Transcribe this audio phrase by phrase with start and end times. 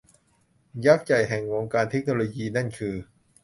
[0.85, 2.95] ยักษ์ใหญ่แห่งวงการเทคโนโลยีนั่นคือ